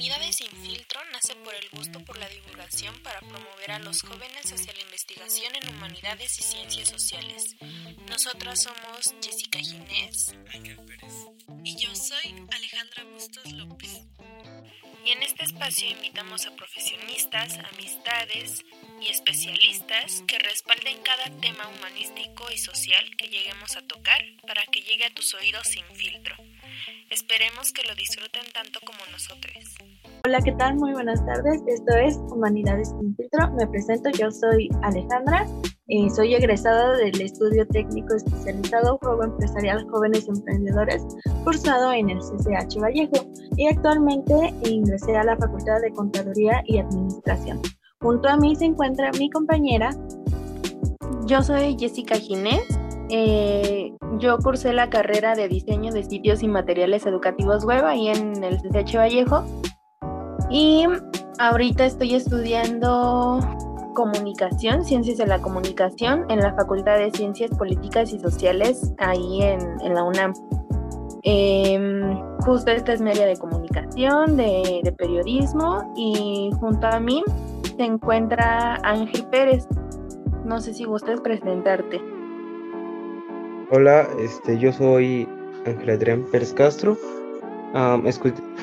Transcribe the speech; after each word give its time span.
Humanidades 0.00 0.36
sin 0.36 0.50
filtro 0.62 0.98
nace 1.12 1.34
por 1.34 1.54
el 1.54 1.68
gusto 1.72 2.02
por 2.02 2.16
la 2.16 2.26
divulgación 2.26 2.98
para 3.02 3.20
promover 3.20 3.72
a 3.72 3.78
los 3.80 4.00
jóvenes 4.00 4.50
hacia 4.50 4.72
la 4.72 4.80
investigación 4.80 5.54
en 5.54 5.68
humanidades 5.68 6.38
y 6.38 6.42
ciencias 6.42 6.88
sociales. 6.88 7.54
Nosotras 8.08 8.62
somos 8.62 9.14
Jessica 9.22 9.58
Ginés, 9.58 10.34
Ángel 10.54 10.78
Pérez 10.86 11.12
y 11.62 11.76
yo 11.76 11.94
soy 11.94 12.34
Alejandra 12.50 13.04
Bustos 13.12 13.52
López. 13.52 14.06
Y 15.04 15.10
en 15.10 15.22
este 15.22 15.44
espacio 15.44 15.90
invitamos 15.90 16.46
a 16.46 16.56
profesionistas, 16.56 17.58
amistades 17.70 18.64
y 19.02 19.08
especialistas 19.08 20.22
que 20.26 20.38
respalden 20.38 20.96
cada 21.02 21.24
tema 21.42 21.68
humanístico 21.68 22.50
y 22.50 22.56
social 22.56 23.04
que 23.18 23.28
lleguemos 23.28 23.76
a 23.76 23.82
tocar 23.82 24.24
para 24.46 24.64
que 24.64 24.80
llegue 24.80 25.04
a 25.04 25.14
tus 25.14 25.34
oídos 25.34 25.68
sin 25.68 25.84
filtro. 25.94 26.36
Esperemos 27.10 27.72
que 27.72 27.82
lo 27.88 27.94
disfruten 27.96 28.42
tanto 28.54 28.78
como 28.86 29.00
nosotros. 29.10 29.74
Hola, 30.24 30.38
¿qué 30.44 30.52
tal? 30.52 30.76
Muy 30.76 30.92
buenas 30.92 31.18
tardes. 31.26 31.60
Esto 31.66 31.96
es 31.96 32.16
Humanidades 32.30 32.90
sin 32.90 33.16
filtro. 33.16 33.50
Me 33.54 33.66
presento, 33.66 34.10
yo 34.10 34.30
soy 34.30 34.68
Alejandra. 34.82 35.44
Eh, 35.88 36.08
soy 36.14 36.36
egresada 36.36 36.96
del 36.98 37.20
Estudio 37.20 37.66
Técnico 37.66 38.14
Especializado 38.14 38.96
Juego 38.98 39.24
Empresarial 39.24 39.84
Jóvenes 39.90 40.28
Emprendedores, 40.28 41.02
cursado 41.42 41.92
en 41.92 42.10
el 42.10 42.20
CCH 42.20 42.78
Vallejo, 42.78 43.28
y 43.56 43.66
actualmente 43.66 44.54
ingresé 44.62 45.16
a 45.16 45.24
la 45.24 45.36
Facultad 45.36 45.80
de 45.80 45.90
Contaduría 45.90 46.62
y 46.66 46.78
Administración. 46.78 47.60
Junto 48.00 48.28
a 48.28 48.36
mí 48.36 48.54
se 48.54 48.66
encuentra 48.66 49.10
mi 49.18 49.28
compañera. 49.30 49.90
Yo 51.26 51.42
soy 51.42 51.76
Jessica 51.76 52.14
Ginés. 52.14 52.79
Eh, 53.12 53.92
yo 54.18 54.38
cursé 54.38 54.72
la 54.72 54.88
carrera 54.88 55.34
de 55.34 55.48
diseño 55.48 55.92
de 55.92 56.04
sitios 56.04 56.44
y 56.44 56.48
materiales 56.48 57.06
educativos 57.06 57.64
web 57.64 57.84
ahí 57.84 58.08
en 58.08 58.42
el 58.44 58.58
CCH 58.58 58.96
Vallejo. 58.96 59.44
Y 60.48 60.86
ahorita 61.38 61.86
estoy 61.86 62.14
estudiando 62.14 63.40
comunicación, 63.94 64.84
ciencias 64.84 65.18
de 65.18 65.26
la 65.26 65.40
comunicación 65.40 66.24
en 66.30 66.38
la 66.38 66.54
Facultad 66.54 66.98
de 66.98 67.10
Ciencias 67.10 67.50
Políticas 67.50 68.12
y 68.12 68.20
Sociales 68.20 68.92
ahí 68.98 69.42
en, 69.42 69.60
en 69.80 69.94
la 69.94 70.04
UNAM. 70.04 70.32
Eh, 71.24 71.78
justo 72.44 72.70
esta 72.70 72.92
es 72.92 73.00
mi 73.00 73.10
área 73.10 73.26
de 73.26 73.36
comunicación, 73.36 74.36
de, 74.36 74.80
de, 74.82 74.92
periodismo 74.92 75.92
y 75.96 76.50
junto 76.60 76.86
a 76.86 76.98
mí 76.98 77.22
se 77.76 77.84
encuentra 77.84 78.76
Ángel 78.84 79.26
Pérez. 79.26 79.66
No 80.44 80.60
sé 80.60 80.72
si 80.72 80.84
gustas 80.84 81.20
presentarte. 81.20 82.19
Hola, 83.72 84.08
este, 84.18 84.58
yo 84.58 84.72
soy 84.72 85.28
Ángel 85.64 85.90
Adrián 85.90 86.26
Pérez 86.32 86.52
Castro. 86.52 86.98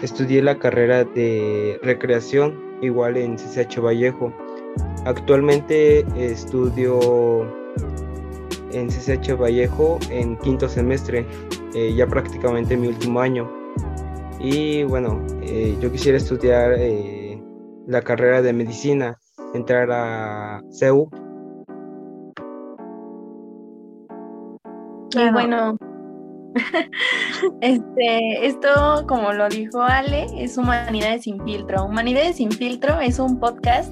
Estudié 0.03 0.41
la 0.41 0.59
carrera 0.59 1.05
de 1.05 1.79
recreación 1.81 2.59
igual 2.81 3.15
en 3.15 3.37
CCH 3.37 3.79
Vallejo. 3.79 4.33
Actualmente 5.05 6.05
estudio 6.17 7.43
en 8.73 8.89
CCH 8.89 9.37
Vallejo 9.39 9.97
en 10.09 10.35
quinto 10.39 10.67
semestre, 10.67 11.25
eh, 11.73 11.93
ya 11.95 12.05
prácticamente 12.05 12.75
mi 12.75 12.87
último 12.87 13.21
año. 13.21 13.49
Y 14.41 14.83
bueno, 14.83 15.25
eh, 15.41 15.77
yo 15.79 15.89
quisiera 15.89 16.17
estudiar 16.17 16.73
eh, 16.77 17.41
la 17.87 18.01
carrera 18.01 18.41
de 18.41 18.51
medicina, 18.51 19.17
entrar 19.53 19.89
a 19.89 20.61
CEU. 20.69 21.09
Y 25.15 25.31
bueno, 25.31 25.77
este, 27.61 28.47
esto, 28.47 29.05
como 29.07 29.33
lo 29.33 29.49
dijo 29.49 29.81
Ale, 29.81 30.27
es 30.35 30.57
Humanidades 30.57 31.23
sin 31.23 31.43
filtro. 31.43 31.85
Humanidades 31.85 32.37
sin 32.37 32.51
filtro 32.51 32.99
es 32.99 33.19
un 33.19 33.39
podcast 33.39 33.91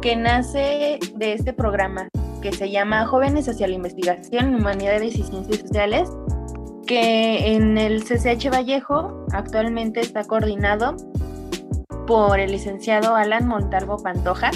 que 0.00 0.16
nace 0.16 0.98
de 1.16 1.32
este 1.32 1.52
programa 1.52 2.08
que 2.40 2.52
se 2.52 2.70
llama 2.70 3.06
Jóvenes 3.06 3.48
hacia 3.48 3.66
la 3.66 3.74
Investigación 3.74 4.54
Humanidades 4.54 5.16
y 5.16 5.22
Ciencias 5.24 5.60
Sociales, 5.60 6.08
que 6.86 7.54
en 7.54 7.76
el 7.78 8.04
CCH 8.04 8.50
Vallejo 8.50 9.26
actualmente 9.32 10.00
está 10.00 10.24
coordinado 10.24 10.96
por 12.06 12.38
el 12.38 12.52
licenciado 12.52 13.16
Alan 13.16 13.46
Montalvo 13.46 13.98
Pantoja 14.02 14.50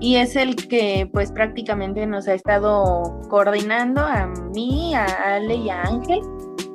y 0.00 0.16
es 0.16 0.36
el 0.36 0.56
que 0.56 1.08
pues 1.12 1.32
prácticamente 1.32 2.06
nos 2.06 2.28
ha 2.28 2.34
estado 2.34 3.20
coordinando 3.28 4.00
a 4.00 4.26
mí, 4.26 4.94
a 4.94 5.06
Ale 5.34 5.56
y 5.56 5.70
a 5.70 5.82
Ángel 5.82 6.20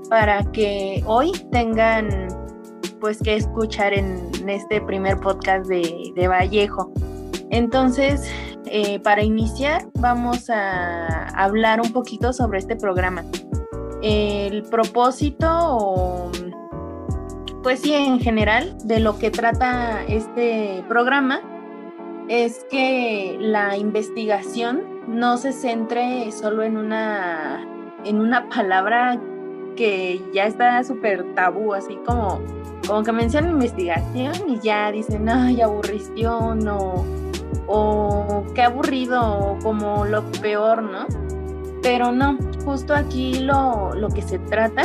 para 0.10 0.44
que 0.52 1.04
hoy 1.06 1.32
tengan 1.52 2.28
pues 3.00 3.20
que 3.20 3.36
escuchar 3.36 3.94
en 3.94 4.50
este 4.50 4.82
primer 4.82 5.18
podcast 5.20 5.68
de, 5.68 6.28
Vallejo. 6.28 6.92
Entonces, 7.50 8.30
eh, 8.66 9.00
para 9.00 9.24
iniciar, 9.24 9.88
vamos 9.96 10.50
a 10.50 11.28
hablar 11.30 11.82
un 11.82 11.94
poquito 11.94 12.34
sobre 12.34 12.60
este 12.60 12.76
programa. 12.76 13.24
El 14.02 14.64
propósito, 14.64 15.48
o, 15.50 16.32
pues 17.64 17.82
sí, 17.82 17.94
en 17.94 18.20
general, 18.20 18.76
de 18.84 19.00
lo 19.00 19.18
que 19.18 19.32
trata 19.32 20.04
este 20.06 20.84
programa 20.88 21.42
es 22.30 22.66
que 22.70 23.36
la 23.40 23.76
investigación 23.76 24.84
no 25.08 25.38
se 25.38 25.52
centre 25.52 26.32
solo 26.32 26.64
en 26.64 26.78
una, 26.78 27.68
en 28.06 28.22
una 28.22 28.48
palabra 28.50 29.20
que 29.76 30.22
ya 30.32 30.46
está 30.46 30.84
súper 30.84 31.34
tabú, 31.36 31.74
así 31.74 31.98
como, 32.06 32.40
como 32.88 33.04
que 33.04 33.12
mencionan 33.12 33.52
investigación 33.52 34.34
y 34.48 34.60
ya 34.60 34.92
dicen, 34.92 35.28
ay, 35.28 35.62
aburrición 35.62 36.68
o 36.68 37.04
o 37.72 38.44
qué 38.56 38.64
aburrido 38.64 39.22
o 39.22 39.60
como 39.60 40.06
lo 40.06 40.24
peor, 40.42 40.82
¿no? 40.82 41.06
Pero 41.84 42.12
no, 42.12 42.38
justo 42.66 42.96
aquí 42.96 43.40
lo, 43.40 43.94
lo 43.94 44.10
que 44.10 44.24
se 44.24 44.40
trata 44.40 44.84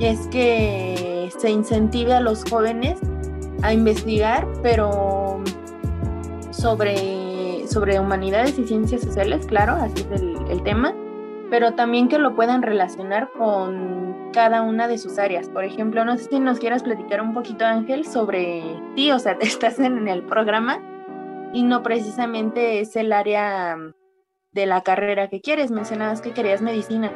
es 0.00 0.26
que 0.28 1.30
se 1.38 1.50
incentive 1.50 2.14
a 2.14 2.20
los 2.20 2.42
jóvenes 2.48 2.98
a 3.62 3.74
investigar, 3.74 4.48
pero 4.62 5.21
sobre, 6.62 7.66
sobre 7.66 7.98
humanidades 7.98 8.56
y 8.56 8.64
ciencias 8.64 9.02
sociales, 9.02 9.46
claro, 9.46 9.72
así 9.72 10.06
es 10.12 10.22
el, 10.22 10.62
tema, 10.62 10.94
pero 11.50 11.72
también 11.72 12.08
que 12.08 12.18
lo 12.18 12.36
puedan 12.36 12.62
relacionar 12.62 13.30
con 13.36 14.30
cada 14.32 14.62
una 14.62 14.86
de 14.86 14.96
sus 14.96 15.18
áreas. 15.18 15.48
Por 15.48 15.64
ejemplo, 15.64 16.04
no 16.04 16.16
sé 16.16 16.28
si 16.30 16.38
nos 16.38 16.60
quieras 16.60 16.84
platicar 16.84 17.20
un 17.20 17.34
poquito, 17.34 17.64
Ángel, 17.66 18.06
sobre 18.06 18.62
ti, 18.94 19.10
o 19.10 19.18
sea, 19.18 19.32
estás 19.40 19.80
en 19.80 20.06
el 20.06 20.22
programa 20.22 20.78
y 21.52 21.64
no 21.64 21.82
precisamente 21.82 22.78
es 22.78 22.94
el 22.94 23.12
área 23.12 23.76
de 24.52 24.66
la 24.66 24.82
carrera 24.82 25.28
que 25.28 25.40
quieres. 25.40 25.72
Mencionabas 25.72 26.20
que 26.20 26.30
querías 26.30 26.62
medicina. 26.62 27.10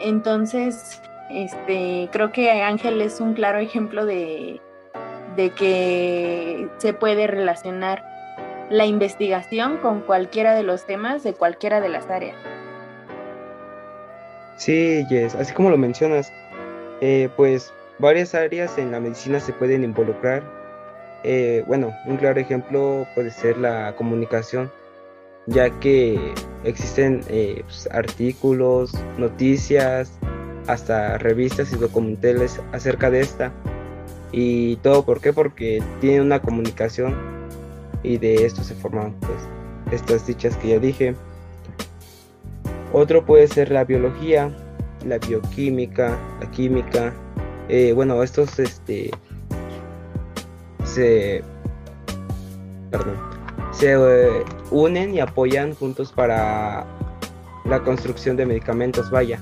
Entonces, 0.00 1.00
este, 1.30 2.10
creo 2.12 2.30
que 2.30 2.60
Ángel 2.60 3.00
es 3.00 3.22
un 3.22 3.32
claro 3.32 3.58
ejemplo 3.58 4.04
de, 4.04 4.60
de 5.34 5.50
que 5.50 6.68
se 6.76 6.92
puede 6.92 7.26
relacionar 7.26 8.11
la 8.72 8.86
investigación 8.86 9.76
con 9.78 10.00
cualquiera 10.00 10.54
de 10.54 10.62
los 10.62 10.86
temas 10.86 11.22
de 11.22 11.34
cualquiera 11.34 11.80
de 11.80 11.88
las 11.88 12.08
áreas. 12.10 12.36
Sí, 14.56 15.04
Jess, 15.08 15.34
así 15.34 15.52
como 15.52 15.70
lo 15.70 15.76
mencionas, 15.76 16.32
eh, 17.00 17.28
pues 17.36 17.72
varias 17.98 18.34
áreas 18.34 18.78
en 18.78 18.90
la 18.92 19.00
medicina 19.00 19.38
se 19.40 19.52
pueden 19.52 19.84
involucrar 19.84 20.42
eh, 21.24 21.62
bueno, 21.66 21.94
un 22.06 22.16
claro 22.16 22.40
ejemplo 22.40 23.06
puede 23.14 23.30
ser 23.30 23.56
la 23.56 23.94
comunicación, 23.96 24.70
ya 25.46 25.70
que 25.78 26.34
existen 26.64 27.20
eh, 27.28 27.62
pues, 27.64 27.88
artículos, 27.92 28.92
noticias, 29.18 30.18
hasta 30.66 31.18
revistas 31.18 31.72
y 31.72 31.76
documentales 31.76 32.60
acerca 32.72 33.10
de 33.10 33.20
esta. 33.20 33.52
Y 34.32 34.76
todo, 34.76 35.04
¿por 35.04 35.20
qué? 35.20 35.32
Porque 35.32 35.82
tiene 36.00 36.22
una 36.22 36.40
comunicación 36.40 37.14
y 38.02 38.18
de 38.18 38.46
esto 38.46 38.62
se 38.62 38.74
forman 38.74 39.14
pues, 39.20 39.38
estas 39.92 40.26
dichas 40.26 40.56
que 40.56 40.68
ya 40.68 40.78
dije. 40.78 41.14
Otro 42.92 43.24
puede 43.24 43.48
ser 43.48 43.70
la 43.70 43.84
biología, 43.84 44.50
la 45.06 45.18
bioquímica, 45.18 46.16
la 46.40 46.50
química. 46.50 47.12
Eh, 47.68 47.92
bueno, 47.94 48.22
estos 48.22 48.58
este, 48.58 49.10
se, 50.84 51.42
perdón, 52.90 53.16
se 53.70 53.92
eh, 53.92 54.44
unen 54.70 55.14
y 55.14 55.20
apoyan 55.20 55.74
juntos 55.74 56.12
para 56.12 56.84
la 57.64 57.80
construcción 57.82 58.36
de 58.36 58.46
medicamentos, 58.46 59.10
vaya. 59.10 59.40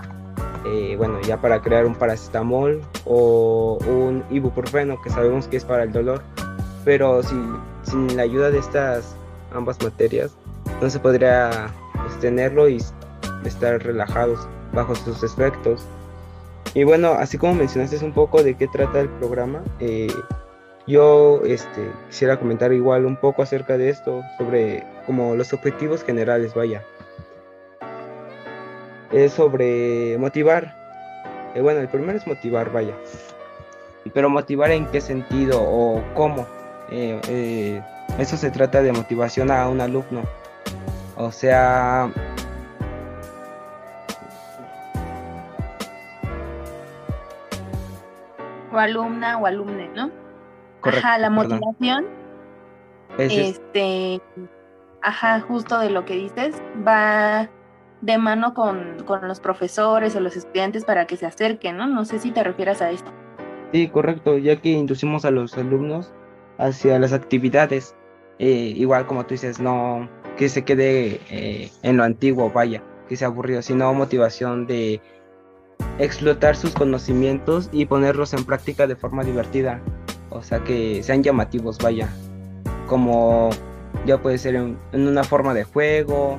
Eh, 0.66 0.94
bueno, 0.96 1.20
ya 1.22 1.40
para 1.40 1.62
crear 1.62 1.86
un 1.86 1.94
paracetamol 1.94 2.82
o 3.06 3.78
un 3.86 4.22
ibuprofeno, 4.30 5.00
que 5.02 5.10
sabemos 5.10 5.48
que 5.48 5.56
es 5.56 5.64
para 5.64 5.84
el 5.84 5.92
dolor, 5.92 6.22
pero 6.84 7.22
si, 7.22 7.34
sin 7.90 8.16
la 8.16 8.22
ayuda 8.22 8.50
de 8.50 8.58
estas 8.58 9.16
ambas 9.52 9.82
materias, 9.82 10.32
no 10.80 10.88
se 10.88 10.98
podría 10.98 11.72
pues, 11.94 12.18
tenerlo 12.20 12.68
y 12.68 12.78
estar 13.44 13.82
relajados 13.82 14.46
bajo 14.72 14.94
sus 14.94 15.22
efectos. 15.22 15.84
Y 16.74 16.84
bueno, 16.84 17.12
así 17.12 17.36
como 17.36 17.54
mencionaste 17.54 18.04
un 18.04 18.12
poco 18.12 18.42
de 18.42 18.54
qué 18.54 18.68
trata 18.68 19.00
el 19.00 19.08
programa, 19.08 19.62
eh, 19.80 20.08
Yo 20.86 21.42
este, 21.44 21.90
quisiera 22.08 22.38
comentar 22.38 22.72
igual 22.72 23.06
un 23.06 23.16
poco 23.16 23.42
acerca 23.42 23.76
de 23.76 23.90
esto, 23.90 24.22
sobre 24.38 24.84
como 25.06 25.34
los 25.34 25.52
objetivos 25.52 26.02
generales, 26.02 26.54
vaya. 26.54 26.82
Es 29.12 29.32
sobre 29.32 30.16
motivar. 30.18 30.74
Eh, 31.54 31.60
bueno, 31.60 31.80
el 31.80 31.88
primero 31.88 32.16
es 32.18 32.26
motivar, 32.26 32.72
vaya. 32.72 32.94
Pero 34.14 34.30
motivar 34.30 34.70
en 34.70 34.86
qué 34.86 35.00
sentido 35.00 35.60
o 35.60 36.02
cómo. 36.14 36.46
Eh, 36.90 37.20
eh, 37.28 37.82
eso 38.18 38.36
se 38.36 38.50
trata 38.50 38.82
de 38.82 38.92
motivación 38.92 39.50
a 39.50 39.68
un 39.68 39.80
alumno. 39.80 40.22
O 41.16 41.30
sea, 41.30 42.10
o 48.72 48.78
alumna 48.78 49.38
o 49.38 49.46
alumne, 49.46 49.90
¿no? 49.94 50.10
ajá, 50.82 51.18
la 51.18 51.30
motivación. 51.30 52.06
este, 53.18 54.20
ajá, 55.02 55.40
justo 55.40 55.78
de 55.78 55.90
lo 55.90 56.04
que 56.04 56.14
dices, 56.14 56.60
va 56.86 57.48
de 58.00 58.18
mano 58.18 58.54
con, 58.54 58.96
con, 59.04 59.28
los 59.28 59.40
profesores 59.40 60.16
o 60.16 60.20
los 60.20 60.36
estudiantes 60.36 60.84
para 60.84 61.06
que 61.06 61.16
se 61.16 61.26
acerquen, 61.26 61.76
¿no? 61.76 61.86
No 61.86 62.04
sé 62.04 62.18
si 62.18 62.30
te 62.30 62.42
refieres 62.42 62.80
a 62.80 62.90
esto. 62.90 63.12
Sí, 63.72 63.88
correcto, 63.88 64.38
ya 64.38 64.56
que 64.56 64.70
inducimos 64.70 65.24
a 65.24 65.30
los 65.30 65.56
alumnos 65.58 66.12
hacia 66.60 66.98
las 66.98 67.12
actividades, 67.12 67.94
eh, 68.38 68.72
igual 68.76 69.06
como 69.06 69.26
tú 69.26 69.34
dices, 69.34 69.58
no 69.58 70.08
que 70.36 70.48
se 70.48 70.64
quede 70.64 71.20
eh, 71.30 71.70
en 71.82 71.96
lo 71.96 72.04
antiguo, 72.04 72.50
vaya, 72.50 72.82
que 73.08 73.16
sea 73.16 73.28
aburrido, 73.28 73.62
sino 73.62 73.92
motivación 73.92 74.66
de 74.66 75.00
explotar 75.98 76.56
sus 76.56 76.72
conocimientos 76.72 77.68
y 77.72 77.86
ponerlos 77.86 78.32
en 78.32 78.44
práctica 78.44 78.86
de 78.86 78.96
forma 78.96 79.24
divertida. 79.24 79.80
O 80.30 80.42
sea, 80.42 80.60
que 80.60 81.02
sean 81.02 81.22
llamativos, 81.22 81.78
vaya. 81.78 82.08
Como 82.86 83.50
ya 84.06 84.18
puede 84.18 84.38
ser 84.38 84.54
en, 84.54 84.78
una 84.92 85.24
forma 85.24 85.52
de 85.52 85.64
juego, 85.64 86.38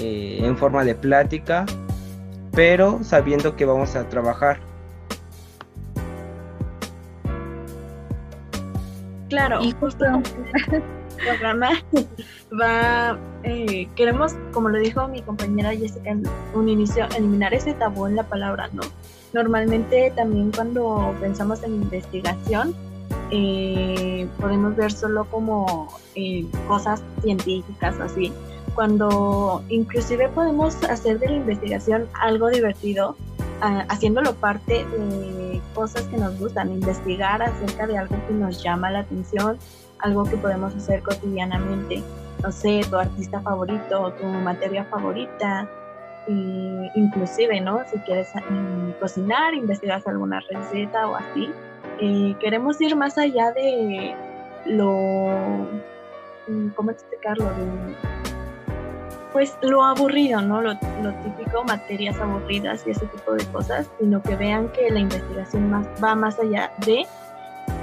eh, 0.00 0.40
en 0.42 0.56
forma 0.56 0.84
de 0.84 0.94
plática, 0.94 1.66
pero 2.52 3.02
sabiendo 3.02 3.56
que 3.56 3.64
vamos 3.64 3.96
a 3.96 4.08
trabajar. 4.08 4.60
Claro, 9.32 9.62
y 9.62 9.72
justo 9.72 10.04
programa 11.24 11.70
va, 12.60 13.18
eh, 13.44 13.88
queremos, 13.96 14.34
como 14.52 14.68
lo 14.68 14.78
dijo 14.78 15.08
mi 15.08 15.22
compañera 15.22 15.70
Jessica 15.70 16.10
en 16.10 16.24
un 16.52 16.68
inicio, 16.68 17.06
eliminar 17.16 17.54
ese 17.54 17.72
tabú 17.72 18.06
en 18.06 18.16
la 18.16 18.24
palabra, 18.24 18.68
¿no? 18.74 18.82
Normalmente 19.32 20.12
también 20.14 20.52
cuando 20.52 21.14
pensamos 21.18 21.62
en 21.62 21.76
investigación, 21.76 22.74
eh, 23.30 24.28
podemos 24.38 24.76
ver 24.76 24.92
solo 24.92 25.24
como 25.24 25.88
eh, 26.14 26.44
cosas 26.68 27.02
científicas 27.22 27.98
así, 28.00 28.34
cuando 28.74 29.64
inclusive 29.70 30.28
podemos 30.28 30.74
hacer 30.84 31.18
de 31.18 31.28
la 31.28 31.36
investigación 31.36 32.06
algo 32.20 32.50
divertido, 32.50 33.16
ah, 33.62 33.86
haciéndolo 33.88 34.34
parte 34.34 34.84
de 34.84 35.41
cosas 35.74 36.02
que 36.02 36.16
nos 36.16 36.38
gustan, 36.38 36.72
investigar 36.72 37.42
acerca 37.42 37.86
de 37.86 37.98
algo 37.98 38.16
que 38.26 38.34
nos 38.34 38.62
llama 38.62 38.90
la 38.90 39.00
atención, 39.00 39.58
algo 39.98 40.24
que 40.24 40.36
podemos 40.36 40.74
hacer 40.74 41.02
cotidianamente. 41.02 42.02
No 42.42 42.50
sé, 42.50 42.80
tu 42.90 42.96
artista 42.96 43.40
favorito, 43.40 44.12
tu 44.20 44.26
materia 44.26 44.84
favorita, 44.84 45.68
e 46.26 46.90
inclusive, 46.94 47.60
¿no? 47.60 47.80
Si 47.90 47.98
quieres 48.00 48.28
mm, 48.34 49.00
cocinar, 49.00 49.54
investigas 49.54 50.06
alguna 50.06 50.40
receta 50.40 51.08
o 51.08 51.16
así. 51.16 51.50
Eh, 52.00 52.34
queremos 52.40 52.80
ir 52.80 52.94
más 52.96 53.18
allá 53.18 53.52
de 53.52 54.14
lo, 54.66 55.68
mm, 56.48 56.68
¿cómo 56.74 56.90
explicarlo? 56.90 57.50
Pues 59.32 59.56
lo 59.62 59.82
aburrido, 59.82 60.40
¿no? 60.42 60.60
Lo, 60.60 60.72
lo, 61.02 61.12
típico, 61.24 61.64
materias 61.64 62.18
aburridas 62.18 62.84
y 62.86 62.90
ese 62.90 63.06
tipo 63.06 63.32
de 63.32 63.44
cosas, 63.46 63.88
sino 63.98 64.22
que 64.22 64.36
vean 64.36 64.68
que 64.68 64.90
la 64.90 65.00
investigación 65.00 65.70
más, 65.70 65.86
va 66.02 66.14
más 66.14 66.38
allá 66.38 66.70
de 66.84 67.06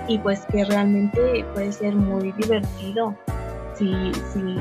y 0.08 0.18
pues 0.20 0.46
que 0.52 0.66
realmente 0.66 1.46
puede 1.54 1.72
ser 1.72 1.96
muy 1.96 2.32
divertido 2.34 3.16
si, 3.76 4.12
si 4.34 4.58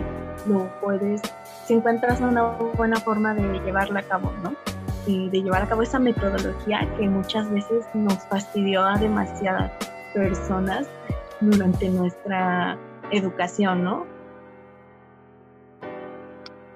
lo 0.46 0.68
puedes, 0.80 1.22
si 1.66 1.74
encuentras 1.74 2.20
una 2.20 2.44
buena 2.76 2.96
forma 2.96 3.34
de 3.34 3.60
llevarla 3.60 4.00
a 4.00 4.02
cabo, 4.02 4.32
¿no? 4.42 4.54
Y 5.06 5.30
de 5.30 5.42
llevar 5.42 5.62
a 5.62 5.68
cabo 5.68 5.82
esa 5.82 5.98
metodología 5.98 6.86
que 6.98 7.08
muchas 7.08 7.50
veces 7.50 7.86
nos 7.94 8.18
fastidió 8.26 8.84
a 8.84 8.98
demasiadas 8.98 9.72
personas 10.12 10.86
durante 11.40 11.88
nuestra 11.88 12.76
educación, 13.10 13.84
¿no? 13.84 14.17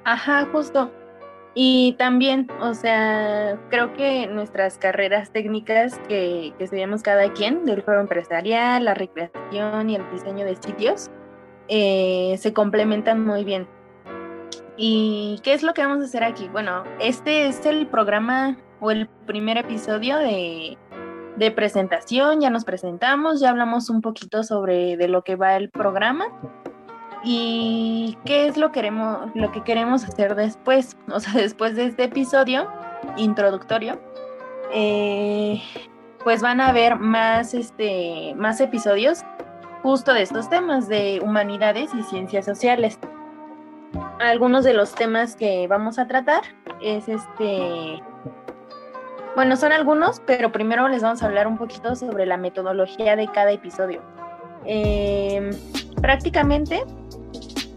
Ajá, 0.04 0.48
justo. 0.50 0.90
Y 1.54 1.94
también, 1.98 2.48
o 2.60 2.72
sea, 2.72 3.58
creo 3.68 3.92
que 3.92 4.26
nuestras 4.26 4.78
carreras 4.78 5.30
técnicas 5.30 5.98
que, 6.08 6.54
que 6.56 6.64
estudiamos 6.64 7.02
cada 7.02 7.30
quien, 7.32 7.66
del 7.66 7.82
juego 7.82 8.00
empresarial, 8.00 8.84
la 8.86 8.94
recreación 8.94 9.90
y 9.90 9.96
el 9.96 10.10
diseño 10.10 10.46
de 10.46 10.56
sitios, 10.56 11.10
eh, 11.68 12.36
se 12.38 12.54
complementan 12.54 13.24
muy 13.24 13.44
bien. 13.44 13.68
¿Y 14.78 15.40
qué 15.42 15.52
es 15.52 15.62
lo 15.62 15.74
que 15.74 15.82
vamos 15.82 16.00
a 16.00 16.04
hacer 16.06 16.24
aquí? 16.24 16.48
Bueno, 16.48 16.84
este 16.98 17.46
es 17.46 17.66
el 17.66 17.86
programa 17.86 18.56
o 18.80 18.90
el 18.90 19.06
primer 19.26 19.58
episodio 19.58 20.16
de, 20.16 20.78
de 21.36 21.50
presentación, 21.50 22.40
ya 22.40 22.48
nos 22.48 22.64
presentamos, 22.64 23.40
ya 23.40 23.50
hablamos 23.50 23.90
un 23.90 24.00
poquito 24.00 24.42
sobre 24.42 24.96
de 24.96 25.08
lo 25.08 25.22
que 25.22 25.36
va 25.36 25.56
el 25.56 25.68
programa 25.68 26.26
¿Y 27.24 28.18
qué 28.24 28.46
es 28.46 28.56
lo, 28.56 28.72
queremos, 28.72 29.30
lo 29.34 29.52
que 29.52 29.62
queremos 29.62 30.04
hacer 30.04 30.34
después? 30.34 30.96
O 31.10 31.20
sea, 31.20 31.32
después 31.40 31.76
de 31.76 31.86
este 31.86 32.04
episodio 32.04 32.68
introductorio, 33.16 34.00
eh, 34.72 35.62
pues 36.24 36.40
van 36.40 36.60
a 36.60 36.68
haber 36.68 36.96
más, 36.96 37.54
este, 37.54 38.34
más 38.36 38.60
episodios 38.60 39.24
justo 39.82 40.14
de 40.14 40.22
estos 40.22 40.48
temas 40.48 40.88
de 40.88 41.20
humanidades 41.22 41.90
y 41.94 42.02
ciencias 42.04 42.44
sociales. 42.44 42.98
Algunos 44.20 44.64
de 44.64 44.72
los 44.72 44.94
temas 44.94 45.36
que 45.36 45.66
vamos 45.66 45.98
a 45.98 46.06
tratar 46.06 46.42
es 46.80 47.08
este, 47.08 48.00
bueno, 49.34 49.56
son 49.56 49.72
algunos, 49.72 50.20
pero 50.26 50.52
primero 50.52 50.88
les 50.88 51.02
vamos 51.02 51.22
a 51.22 51.26
hablar 51.26 51.46
un 51.46 51.58
poquito 51.58 51.96
sobre 51.96 52.26
la 52.26 52.36
metodología 52.36 53.16
de 53.16 53.28
cada 53.28 53.50
episodio. 53.50 54.00
Eh, 54.64 55.50
prácticamente 56.02 56.84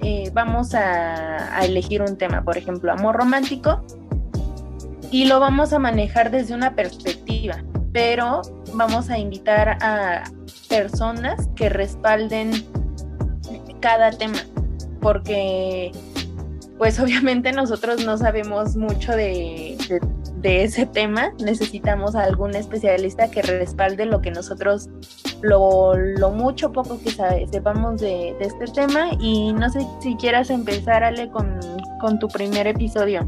eh, 0.01 0.29
vamos 0.33 0.73
a, 0.75 1.63
elegir 1.63 2.01
un 2.01 2.17
tema, 2.17 2.43
por 2.43 2.57
ejemplo, 2.57 2.91
amor 2.91 3.15
romántico, 3.15 3.81
y 5.11 5.25
lo 5.25 5.39
vamos 5.39 5.71
a 5.71 5.79
manejar 5.79 6.31
desde 6.31 6.53
una 6.53 6.75
perspectiva, 6.75 7.63
pero 7.93 8.41
vamos 8.73 9.09
a 9.09 9.17
invitar 9.17 9.77
a 9.81 10.23
personas 10.67 11.47
que 11.55 11.69
respalden 11.69 12.51
cada 13.79 14.11
tema, 14.11 14.39
porque 14.99 15.91
pues 16.77 16.99
obviamente 16.99 17.51
nosotros 17.53 18.05
no 18.05 18.17
sabemos 18.17 18.75
mucho 18.75 19.13
de, 19.13 19.77
de 20.41 20.63
ese 20.63 20.85
tema, 20.85 21.31
necesitamos 21.43 22.15
a 22.15 22.23
algún 22.23 22.55
especialista 22.55 23.31
que 23.31 23.41
respalde 23.41 24.05
lo 24.05 24.21
que 24.21 24.31
nosotros, 24.31 24.89
lo, 25.41 25.93
mucho 26.31 26.71
poco 26.71 26.99
que 26.99 27.11
sepamos 27.51 28.01
de, 28.01 28.35
este 28.39 28.65
tema. 28.65 29.11
Y 29.19 29.53
no 29.53 29.69
sé 29.69 29.85
si 29.99 30.15
quieras 30.15 30.49
empezar, 30.49 31.03
Ale, 31.03 31.29
con, 31.29 31.59
con 31.99 32.19
tu 32.19 32.27
primer 32.27 32.67
episodio. 32.67 33.27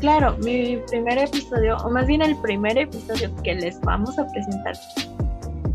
Claro, 0.00 0.36
mi 0.38 0.78
primer 0.88 1.18
episodio, 1.18 1.76
o 1.84 1.90
más 1.90 2.06
bien 2.06 2.22
el 2.22 2.36
primer 2.36 2.76
episodio 2.76 3.30
que 3.44 3.54
les 3.54 3.80
vamos 3.82 4.18
a 4.18 4.26
presentar 4.26 4.74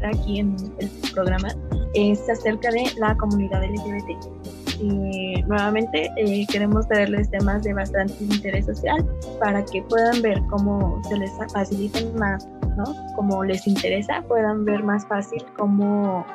aquí 0.03 0.39
en 0.39 0.55
el 0.79 0.89
programa, 1.13 1.47
es 1.93 2.29
acerca 2.29 2.69
de 2.71 2.83
la 2.97 3.15
comunidad 3.15 3.63
LGBT 3.63 4.37
y 4.79 5.41
nuevamente 5.43 6.11
eh, 6.17 6.45
queremos 6.51 6.87
traerles 6.87 7.29
temas 7.31 7.63
de 7.63 7.73
bastante 7.73 8.13
interés 8.23 8.65
social 8.65 9.05
para 9.39 9.63
que 9.65 9.81
puedan 9.83 10.21
ver 10.21 10.41
cómo 10.49 11.01
se 11.09 11.17
les 11.17 11.31
faciliten 11.51 12.15
más, 12.17 12.47
¿no? 12.77 12.85
Como 13.15 13.43
les 13.43 13.67
interesa, 13.67 14.21
puedan 14.27 14.63
ver 14.63 14.83
más 14.83 15.05
fácil 15.05 15.43
cómo 15.57 16.25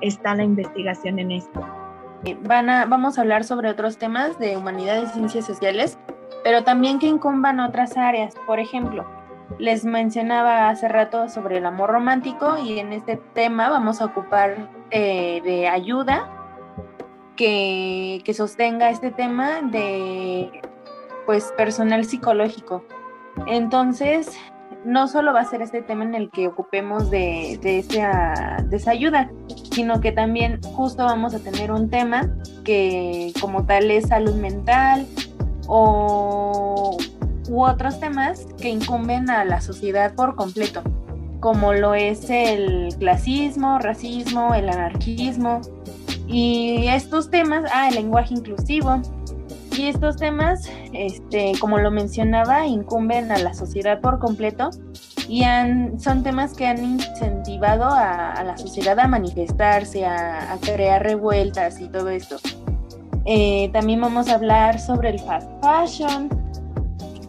está 0.00 0.34
la 0.34 0.42
investigación 0.42 1.18
en 1.18 1.30
esto. 1.30 1.60
Eh, 2.24 2.36
van 2.42 2.68
a, 2.68 2.86
vamos 2.86 3.18
a 3.18 3.20
hablar 3.20 3.44
sobre 3.44 3.70
otros 3.70 3.98
temas 3.98 4.38
de 4.38 4.56
humanidades 4.56 5.10
y 5.10 5.14
ciencias 5.14 5.46
sociales, 5.46 5.98
pero 6.42 6.64
también 6.64 6.98
que 6.98 7.06
incumban 7.06 7.60
otras 7.60 7.96
áreas. 7.96 8.34
Por 8.46 8.58
ejemplo, 8.58 9.06
les 9.58 9.84
mencionaba 9.84 10.68
hace 10.68 10.88
rato 10.88 11.28
sobre 11.28 11.58
el 11.58 11.66
amor 11.66 11.90
romántico 11.90 12.56
y 12.58 12.78
en 12.78 12.92
este 12.92 13.16
tema 13.34 13.68
vamos 13.68 14.00
a 14.00 14.06
ocupar 14.06 14.68
eh, 14.90 15.40
de 15.44 15.68
ayuda 15.68 16.28
que, 17.36 18.32
sostenga 18.34 18.90
este 18.90 19.10
tema 19.10 19.62
de 19.62 20.50
pues 21.26 21.52
personal 21.56 22.04
psicológico. 22.04 22.84
Entonces, 23.46 24.38
no 24.84 25.08
solo 25.08 25.32
va 25.32 25.40
a 25.40 25.44
ser 25.44 25.62
este 25.62 25.82
tema 25.82 26.04
en 26.04 26.14
el 26.14 26.30
que 26.30 26.48
ocupemos 26.48 27.10
de, 27.10 27.58
de, 27.62 27.78
esa, 27.78 28.64
de 28.64 28.82
ayuda, 28.90 29.30
sino 29.72 30.00
que 30.00 30.12
también 30.12 30.60
justo 30.62 31.04
vamos 31.04 31.34
a 31.34 31.38
tener 31.40 31.70
un 31.70 31.90
tema 31.90 32.28
que 32.64 33.32
como 33.40 33.66
tal 33.66 33.90
es 33.90 34.08
salud 34.08 34.34
mental 34.34 35.06
o 35.66 36.96
u 37.48 37.64
otros 37.64 37.98
temas 37.98 38.46
que 38.60 38.68
incumben 38.68 39.28
a 39.28 39.44
la 39.44 39.60
sociedad 39.60 40.14
por 40.14 40.36
completo, 40.36 40.82
como 41.40 41.72
lo 41.72 41.94
es 41.94 42.30
el 42.30 42.94
clasismo, 42.98 43.78
racismo, 43.78 44.54
el 44.54 44.68
anarquismo 44.68 45.60
y 46.26 46.86
estos 46.86 47.30
temas, 47.30 47.64
ah, 47.72 47.88
el 47.88 47.96
lenguaje 47.96 48.34
inclusivo, 48.34 49.02
y 49.76 49.86
estos 49.86 50.16
temas, 50.16 50.70
este, 50.92 51.52
como 51.60 51.78
lo 51.78 51.90
mencionaba, 51.90 52.66
incumben 52.66 53.30
a 53.30 53.38
la 53.38 53.54
sociedad 53.54 54.00
por 54.00 54.18
completo 54.18 54.70
y 55.28 55.44
han, 55.44 56.00
son 56.00 56.22
temas 56.22 56.54
que 56.54 56.66
han 56.66 56.84
incentivado 56.84 57.84
a, 57.84 58.42
la 58.42 58.58
sociedad 58.58 58.98
a 58.98 59.06
manifestarse, 59.06 60.04
a, 60.04 60.58
crear 60.60 61.02
revueltas 61.02 61.80
y 61.80 61.88
todo 61.88 62.10
esto. 62.10 62.36
Eh, 63.26 63.70
también 63.72 64.00
vamos 64.00 64.28
a 64.28 64.34
hablar 64.34 64.80
sobre 64.80 65.10
el 65.10 65.18
fast 65.20 65.48
fashion 65.62 66.28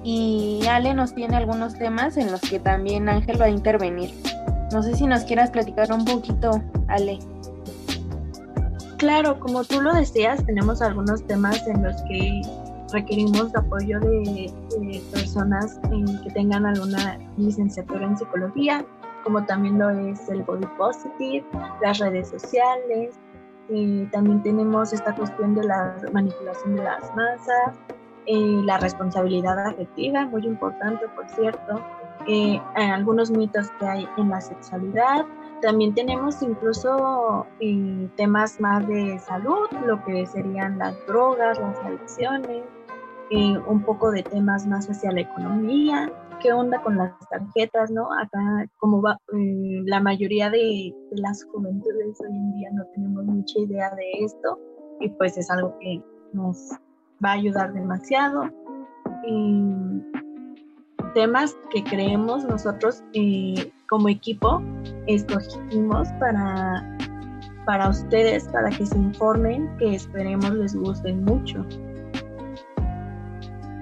y 0.03 0.61
Ale 0.67 0.93
nos 0.93 1.13
tiene 1.13 1.37
algunos 1.37 1.75
temas 1.75 2.17
en 2.17 2.31
los 2.31 2.41
que 2.41 2.59
también 2.59 3.07
Ángel 3.07 3.39
va 3.39 3.45
a 3.45 3.49
intervenir. 3.49 4.11
No 4.71 4.81
sé 4.81 4.95
si 4.95 5.05
nos 5.05 5.23
quieras 5.23 5.51
platicar 5.51 5.91
un 5.91 6.05
poquito, 6.05 6.61
Ale. 6.87 7.19
Claro, 9.01 9.39
como 9.39 9.63
tú 9.63 9.81
lo 9.81 9.95
decías, 9.95 10.45
tenemos 10.45 10.79
algunos 10.79 11.25
temas 11.25 11.67
en 11.67 11.81
los 11.81 11.99
que 12.03 12.39
requerimos 12.93 13.51
apoyo 13.55 13.99
de, 13.99 14.53
personas 15.11 15.79
que 16.23 16.29
tengan 16.29 16.67
alguna 16.67 17.17
licenciatura 17.35 18.05
en 18.05 18.15
psicología, 18.15 18.85
como 19.23 19.43
también 19.43 19.79
lo 19.79 19.89
es 19.89 20.29
el 20.29 20.43
body 20.43 20.67
positive, 20.77 21.43
las 21.81 21.97
redes 21.97 22.29
sociales. 22.29 23.15
Eh, 23.69 24.07
también 24.11 24.43
tenemos 24.43 24.93
esta 24.93 25.15
cuestión 25.15 25.55
de 25.55 25.63
la 25.63 25.95
manipulación 26.13 26.75
de 26.75 26.83
las 26.83 27.01
masas, 27.15 27.79
eh, 28.27 28.61
la 28.65 28.77
responsabilidad 28.77 29.57
afectiva, 29.65 30.27
muy 30.27 30.45
importante, 30.45 31.07
por 31.15 31.27
cierto, 31.31 31.83
eh, 32.27 32.61
algunos 32.75 33.31
mitos 33.31 33.69
que 33.79 33.85
hay 33.85 34.07
en 34.17 34.29
la 34.29 34.41
sexualidad, 34.41 35.25
también 35.61 35.93
tenemos 35.93 36.41
incluso 36.41 37.45
eh, 37.59 38.09
temas 38.17 38.59
más 38.59 38.87
de 38.87 39.19
salud, 39.19 39.67
lo 39.85 40.03
que 40.03 40.25
serían 40.25 40.79
las 40.79 40.95
drogas, 41.05 41.59
las 41.59 41.77
adicciones, 41.79 42.63
eh, 43.29 43.57
un 43.67 43.83
poco 43.83 44.11
de 44.11 44.23
temas 44.23 44.65
más 44.65 44.89
hacia 44.89 45.11
la 45.11 45.21
economía, 45.21 46.11
qué 46.41 46.51
onda 46.51 46.81
con 46.81 46.97
las 46.97 47.13
tarjetas, 47.29 47.91
¿no? 47.91 48.11
Acá, 48.11 48.65
como 48.77 49.01
va, 49.01 49.19
eh, 49.33 49.81
la 49.85 49.99
mayoría 49.99 50.49
de, 50.49 50.93
las 51.11 51.43
juventudes 51.45 52.19
hoy 52.21 52.35
en 52.35 52.53
día 52.53 52.69
no 52.73 52.83
tenemos 52.95 53.23
mucha 53.25 53.59
idea 53.59 53.93
de 53.95 54.25
esto 54.25 54.59
y 54.99 55.09
pues 55.09 55.37
es 55.37 55.49
algo 55.51 55.77
que 55.79 56.01
nos 56.33 56.71
va 57.23 57.29
a 57.29 57.33
ayudar 57.33 57.71
demasiado. 57.73 58.49
Temas 61.13 61.57
que 61.71 61.83
creemos 61.83 62.43
nosotros 62.45 63.03
como 63.89 64.09
equipo 64.09 64.61
escogimos 65.07 66.07
para, 66.19 66.97
para 67.65 67.89
ustedes, 67.89 68.45
para 68.45 68.69
que 68.69 68.85
se 68.85 68.97
informen, 68.97 69.69
que 69.77 69.95
esperemos 69.95 70.53
les 70.53 70.75
gusten 70.75 71.23
mucho. 71.23 71.65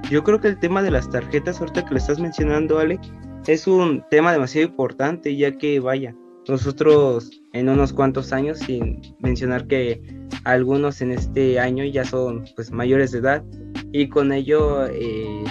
Yo 0.10 0.24
creo 0.24 0.40
que 0.40 0.48
el 0.48 0.60
tema 0.60 0.82
de 0.82 0.92
las 0.92 1.10
tarjetas, 1.10 1.60
ahorita 1.60 1.86
que 1.86 1.92
lo 1.92 1.98
estás 1.98 2.20
mencionando, 2.20 2.80
Ale, 2.80 3.00
es 3.46 3.68
un 3.68 4.04
tema 4.10 4.32
demasiado 4.32 4.68
importante, 4.68 5.36
ya 5.36 5.56
que 5.58 5.80
vaya, 5.80 6.16
nosotros 6.48 7.30
en 7.54 7.70
unos 7.70 7.94
cuantos 7.94 8.34
años, 8.34 8.58
sin 8.60 9.02
mencionar 9.20 9.68
que 9.68 10.02
algunos 10.46 11.02
en 11.02 11.12
este 11.12 11.60
año 11.60 11.84
ya 11.84 12.04
son 12.06 12.46
pues 12.56 12.72
mayores 12.72 13.12
de 13.12 13.20
edad, 13.20 13.44
y 13.92 14.10
con 14.10 14.32
ello 14.32 14.88
eh, 14.88 15.44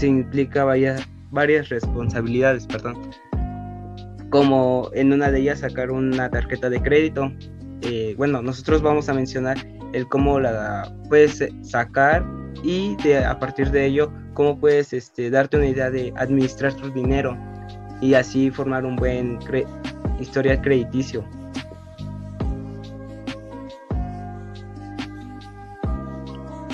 se 0.00 0.06
implica 0.06 0.64
vaya, 0.64 0.96
varias 1.30 1.68
responsabilidades, 1.68 2.66
perdón 2.66 2.98
como 4.30 4.90
en 4.94 5.12
una 5.12 5.30
de 5.30 5.40
ellas 5.40 5.60
sacar 5.60 5.90
una 5.90 6.30
tarjeta 6.30 6.70
de 6.70 6.80
crédito. 6.80 7.32
Eh, 7.82 8.14
bueno, 8.16 8.40
nosotros 8.40 8.80
vamos 8.80 9.08
a 9.08 9.14
mencionar 9.14 9.58
el 9.92 10.06
cómo 10.08 10.40
la 10.40 10.92
puedes 11.08 11.44
sacar 11.62 12.24
y 12.62 12.96
de, 13.02 13.24
a 13.24 13.38
partir 13.38 13.70
de 13.70 13.86
ello 13.86 14.12
cómo 14.34 14.58
puedes 14.58 14.92
este, 14.92 15.30
darte 15.30 15.56
una 15.56 15.66
idea 15.66 15.90
de 15.90 16.12
administrar 16.16 16.72
tu 16.74 16.90
dinero 16.90 17.36
y 18.00 18.14
así 18.14 18.50
formar 18.50 18.86
un 18.86 18.96
buen 18.96 19.38
historial 20.20 20.60
crediticio. 20.62 21.24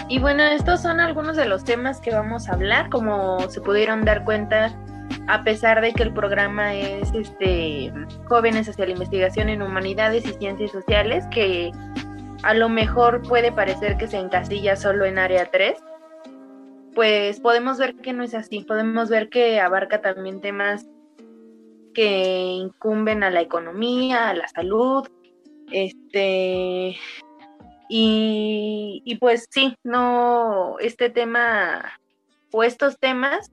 Y 0.09 0.21
bueno, 0.21 0.45
estos 0.45 0.83
son 0.83 1.01
algunos 1.01 1.37
de 1.37 1.47
los 1.47 1.65
temas 1.65 2.01
que 2.01 2.13
vamos 2.13 2.49
a 2.49 2.53
hablar. 2.53 2.91
Como 2.91 3.41
se 3.51 3.61
pudieron 3.61 4.05
dar 4.05 4.25
cuenta, 4.25 4.73
a 5.27 5.43
pesar 5.43 5.81
de 5.81 5.93
que 5.93 6.05
el 6.05 6.13
programa 6.13 6.75
es 6.75 7.13
este 7.13 7.93
jóvenes 8.29 8.69
hacia 8.69 8.87
la 8.87 8.93
investigación 8.93 9.49
en 9.49 9.63
humanidades 9.63 10.25
y 10.25 10.33
ciencias 10.35 10.71
sociales, 10.71 11.25
que 11.33 11.73
a 12.45 12.55
lo 12.55 12.69
mejor 12.69 13.23
puede 13.23 13.51
parecer 13.51 13.97
que 13.97 14.07
se 14.07 14.19
encasilla 14.19 14.77
solo 14.77 15.05
en 15.05 15.19
área 15.19 15.51
3, 15.51 15.77
pues 16.95 17.41
podemos 17.41 17.79
ver 17.79 17.97
que 17.97 18.13
no 18.13 18.23
es 18.23 18.35
así, 18.35 18.61
podemos 18.61 19.11
ver 19.11 19.29
que 19.29 19.61
abarca 19.61 20.01
también 20.01 20.41
temas 20.41 20.87
que 21.95 22.53
incumben 22.53 23.25
a 23.25 23.31
la 23.31 23.41
economía, 23.41 24.29
a 24.29 24.35
la 24.35 24.47
salud, 24.49 25.09
este 25.73 26.97
y, 27.89 29.17
pues 29.21 29.47
sí, 29.51 29.77
no, 29.85 30.79
este 30.81 31.11
tema 31.11 32.01
o 32.53 32.63
estos 32.63 32.99
temas 32.99 33.51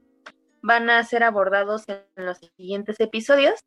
van 0.62 0.90
a 0.90 1.04
ser 1.04 1.24
abordados 1.24 1.84
en 1.88 2.26
los 2.26 2.38
siguientes 2.38 3.00
episodios. 3.00 3.60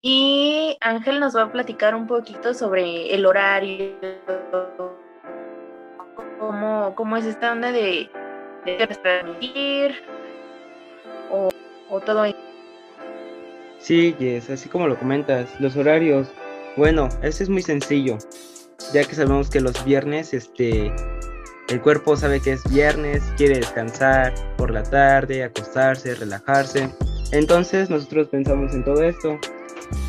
Y 0.00 0.76
Ángel 0.80 1.20
nos 1.20 1.36
va 1.36 1.42
a 1.42 1.52
platicar 1.52 1.94
un 1.94 2.06
poquito 2.06 2.54
sobre 2.54 3.14
el 3.14 3.26
horario, 3.26 3.96
cómo, 6.94 7.16
es 7.16 7.26
esta 7.26 7.52
onda 7.52 7.70
de, 7.70 8.10
transmitir 9.02 9.94
o, 11.30 11.50
o 11.90 12.00
todo. 12.00 12.24
Sí, 13.78 14.16
Jess, 14.18 14.48
así 14.48 14.68
como 14.68 14.88
lo 14.88 14.98
comentas, 14.98 15.60
los 15.60 15.76
horarios. 15.76 16.30
Bueno, 16.76 17.08
este 17.22 17.44
es 17.44 17.48
muy 17.50 17.62
sencillo, 17.62 18.18
ya 18.92 19.04
que 19.04 19.14
sabemos 19.14 19.50
que 19.50 19.60
los 19.60 19.84
viernes 19.84 20.34
este, 20.34 20.92
el 21.68 21.80
cuerpo 21.80 22.16
sabe 22.16 22.40
que 22.40 22.52
es 22.52 22.62
viernes, 22.70 23.22
quiere 23.36 23.56
descansar 23.56 24.34
por 24.56 24.70
la 24.70 24.82
tarde, 24.82 25.44
acostarse, 25.44 26.14
relajarse. 26.14 26.90
Entonces 27.32 27.88
nosotros 27.88 28.28
pensamos 28.28 28.74
en 28.74 28.84
todo 28.84 29.02
esto 29.02 29.38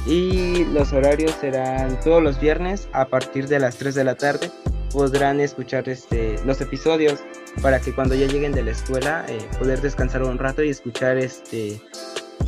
y 0.05 0.65
los 0.65 0.91
horarios 0.91 1.31
serán 1.39 1.99
todos 2.01 2.21
los 2.21 2.39
viernes 2.39 2.89
a 2.91 3.05
partir 3.05 3.47
de 3.47 3.59
las 3.59 3.77
3 3.77 3.95
de 3.95 4.03
la 4.03 4.15
tarde. 4.15 4.51
Podrán 4.91 5.39
escuchar 5.39 5.87
este, 5.87 6.35
los 6.45 6.59
episodios 6.59 7.23
para 7.61 7.79
que 7.79 7.93
cuando 7.93 8.15
ya 8.15 8.27
lleguen 8.27 8.51
de 8.51 8.63
la 8.63 8.71
escuela 8.71 9.25
eh, 9.29 9.37
poder 9.57 9.81
descansar 9.81 10.23
un 10.23 10.37
rato 10.37 10.61
y 10.61 10.69
escuchar 10.69 11.17
este, 11.17 11.81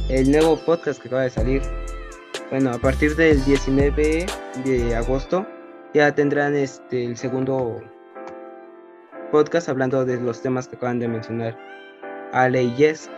el 0.09 0.31
nuevo 0.31 0.57
podcast 0.57 1.01
que 1.01 1.07
acaba 1.07 1.24
de 1.24 1.29
salir. 1.29 1.62
Bueno, 2.50 2.71
a 2.71 2.77
partir 2.77 3.15
del 3.15 3.43
19 3.45 4.25
de 4.63 4.95
agosto 4.95 5.45
ya 5.98 6.13
tendrán 6.13 6.56
este, 6.56 7.06
el 7.06 7.18
segundo 7.18 7.82
podcast 9.32 9.68
hablando 9.68 10.06
de 10.06 10.18
los 10.22 10.44
temas 10.44 10.68
que 10.68 10.75
acaban 10.75 11.00
de 11.00 11.08
mencionar 11.08 11.58
Ale 12.34 12.62
y 12.62 12.75
Yes. 12.75 13.10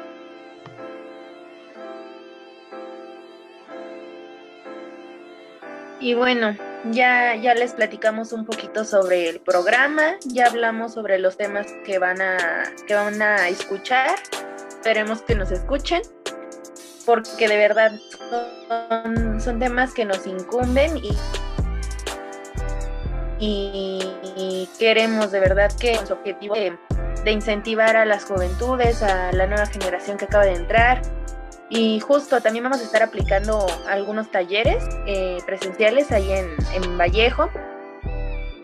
Y 6.00 6.14
bueno, 6.14 6.56
ya, 6.92 7.36
ya 7.36 7.54
les 7.54 7.74
platicamos 7.74 8.32
un 8.32 8.46
poquito 8.46 8.86
sobre 8.86 9.28
el 9.28 9.42
programa, 9.42 10.16
ya 10.26 10.48
hablamos 10.48 10.94
sobre 10.94 11.20
los 11.20 11.36
temas 11.36 11.68
que 11.84 12.00
van 12.00 12.22
a, 12.22 12.38
que 12.88 12.94
van 12.94 13.22
a 13.22 13.50
escuchar. 13.50 14.16
Esperemos 14.70 15.22
que 15.24 15.36
nos 15.36 15.52
escuchen, 15.52 16.02
porque 17.06 17.50
de 17.50 17.58
verdad 17.58 17.92
son, 18.70 19.42
son 19.42 19.60
temas 19.60 19.94
que 19.94 20.06
nos 20.06 20.26
incumben 20.26 20.96
y 20.96 21.12
y 23.40 24.68
queremos 24.78 25.32
de 25.32 25.40
verdad 25.40 25.72
que 25.80 25.96
su 26.06 26.14
objetivo 26.14 26.56
de, 26.56 26.78
incentivar 27.32 27.96
a 27.96 28.06
las 28.06 28.26
juventudes, 28.26 29.04
a 29.04 29.32
la 29.34 29.46
nueva 29.46 29.66
generación 29.68 30.18
que 30.18 30.26
acaba 30.26 30.46
de 30.46 30.54
entrar. 30.54 31.02
Y 31.70 32.00
justo 32.00 32.42
también 32.42 32.64
vamos 32.64 32.80
a 32.80 32.84
estar 32.84 33.04
aplicando 33.04 33.68
algunos 33.88 34.32
talleres 34.32 34.84
eh, 35.06 35.38
presenciales 35.46 36.12
ahí 36.12 36.32
en, 36.32 36.48
en 36.74 36.98
Vallejo 36.98 37.50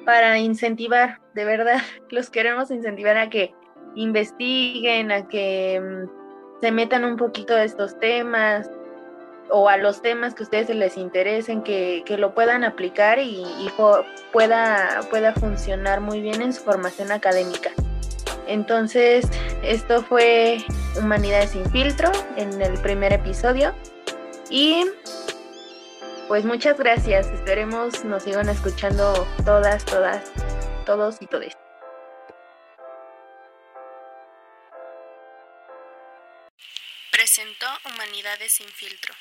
para 0.06 0.40
incentivar, 0.40 1.20
de 1.34 1.46
verdad, 1.46 1.82
los 2.10 2.30
queremos 2.30 2.72
incentivar 2.72 3.18
a 3.18 3.30
que 3.30 3.54
investiguen, 3.96 5.12
a 5.12 5.28
que 5.28 5.80
mm, 5.80 6.62
se 6.62 6.72
metan 6.72 7.04
un 7.04 7.18
poquito 7.18 7.54
a 7.54 7.64
estos 7.64 8.00
temas 8.00 8.70
o 9.50 9.70
a 9.70 9.78
los 9.78 10.02
temas 10.02 10.34
que 10.34 10.44
a 10.44 10.46
ustedes 10.46 10.70
les 10.70 10.98
interesen, 10.98 11.62
que, 11.62 12.04
lo 12.18 12.34
puedan 12.34 12.64
aplicar 12.64 13.20
y, 13.20 13.46
pueda, 14.32 15.02
pueda 15.10 15.34
funcionar 15.34 16.02
muy 16.02 16.22
bien 16.22 16.42
en 16.42 16.54
su 16.54 16.64
formación 16.64 17.12
académica. 17.12 17.72
Entonces, 18.48 19.26
esto 19.64 20.04
fue 20.04 20.64
Humanidades 20.98 21.52
sin 21.52 21.70
filtro 21.72 22.12
en 22.38 22.62
el 22.62 22.80
primer 22.80 23.12
episodio. 23.12 23.74
Y 24.50 24.86
pues 26.28 26.46
muchas 26.46 26.78
gracias. 26.78 27.28
Esperemos 27.28 28.06
nos 28.06 28.24
sigan 28.24 28.50
escuchando 28.50 29.28
todas, 29.44 29.84
todas, 29.86 30.32
todos 30.86 31.22
y 31.22 31.28
todes. 31.28 31.65
Humanidades 37.86 38.52
sin 38.52 38.68
filtro. 38.68 39.14